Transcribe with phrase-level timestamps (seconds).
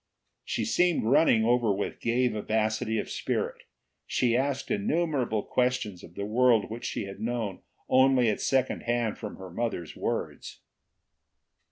[0.43, 3.65] She seemed running over with gay vivacity of spirit;
[4.07, 9.19] she asked innumerable questions of the world which she had known only at second hand
[9.19, 10.61] from her mother's words.